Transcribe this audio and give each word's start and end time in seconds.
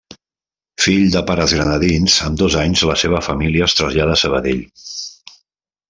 Fill 0.85 1.11
de 1.15 1.21
pares 1.27 1.53
granadins, 1.57 2.17
amb 2.29 2.41
dos 2.43 2.57
anys 2.63 2.85
la 2.93 2.97
seva 3.05 3.23
família 3.29 3.69
es 3.71 3.79
trasllada 3.81 4.17
a 4.19 4.23
Sabadell. 4.25 4.67